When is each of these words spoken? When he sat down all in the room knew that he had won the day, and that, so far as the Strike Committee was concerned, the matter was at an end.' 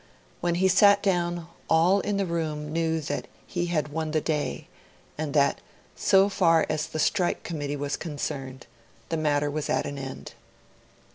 When 0.39 0.55
he 0.55 0.67
sat 0.67 1.03
down 1.03 1.45
all 1.69 1.99
in 1.99 2.17
the 2.17 2.25
room 2.25 2.73
knew 2.73 3.01
that 3.01 3.27
he 3.45 3.67
had 3.67 3.89
won 3.93 4.09
the 4.09 4.19
day, 4.19 4.67
and 5.15 5.35
that, 5.35 5.61
so 5.95 6.27
far 6.27 6.65
as 6.69 6.87
the 6.87 6.97
Strike 6.97 7.43
Committee 7.43 7.77
was 7.77 7.97
concerned, 7.97 8.65
the 9.09 9.17
matter 9.17 9.51
was 9.51 9.69
at 9.69 9.85
an 9.85 9.99
end.' 9.99 10.33